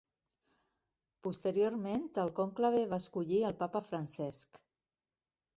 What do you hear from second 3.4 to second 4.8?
el Papa Francesc.